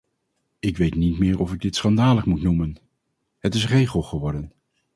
Ik 0.59 0.77
weet 0.77 0.95
niet 0.95 1.19
meer 1.19 1.39
of 1.39 1.53
ik 1.53 1.61
dit 1.61 1.75
schandalig 1.75 2.25
moet 2.25 2.41
noemen, 2.41 2.77
het 3.39 3.55
is 3.55 3.67
regel 3.67 4.01
geworden. 4.01 4.53